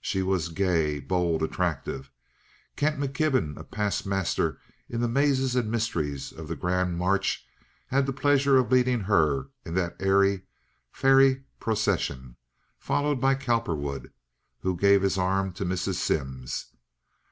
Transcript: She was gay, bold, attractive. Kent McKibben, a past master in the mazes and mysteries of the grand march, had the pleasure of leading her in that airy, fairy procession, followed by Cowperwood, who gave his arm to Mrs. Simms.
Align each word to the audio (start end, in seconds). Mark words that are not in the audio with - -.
She 0.00 0.22
was 0.22 0.50
gay, 0.50 1.00
bold, 1.00 1.42
attractive. 1.42 2.12
Kent 2.76 3.00
McKibben, 3.00 3.56
a 3.56 3.64
past 3.64 4.06
master 4.06 4.60
in 4.88 5.00
the 5.00 5.08
mazes 5.08 5.56
and 5.56 5.68
mysteries 5.72 6.30
of 6.30 6.46
the 6.46 6.54
grand 6.54 6.96
march, 6.96 7.44
had 7.88 8.06
the 8.06 8.12
pleasure 8.12 8.56
of 8.56 8.70
leading 8.70 9.00
her 9.00 9.48
in 9.66 9.74
that 9.74 9.96
airy, 9.98 10.42
fairy 10.92 11.42
procession, 11.58 12.36
followed 12.78 13.20
by 13.20 13.34
Cowperwood, 13.34 14.12
who 14.60 14.76
gave 14.76 15.02
his 15.02 15.18
arm 15.18 15.52
to 15.54 15.64
Mrs. 15.64 15.94
Simms. 15.96 16.66